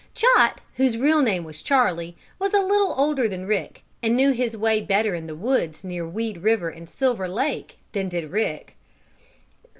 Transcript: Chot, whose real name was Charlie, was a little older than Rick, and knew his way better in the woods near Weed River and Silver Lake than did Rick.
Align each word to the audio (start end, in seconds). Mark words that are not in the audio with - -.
Chot, 0.15 0.61
whose 0.77 0.97
real 0.97 1.21
name 1.21 1.43
was 1.43 1.61
Charlie, 1.61 2.17
was 2.39 2.55
a 2.55 2.59
little 2.59 2.95
older 2.97 3.27
than 3.29 3.45
Rick, 3.45 3.83
and 4.01 4.15
knew 4.15 4.31
his 4.31 4.57
way 4.57 4.81
better 4.81 5.13
in 5.13 5.27
the 5.27 5.35
woods 5.35 5.83
near 5.83 6.07
Weed 6.07 6.39
River 6.39 6.69
and 6.69 6.89
Silver 6.89 7.27
Lake 7.27 7.77
than 7.91 8.09
did 8.09 8.31
Rick. 8.31 8.75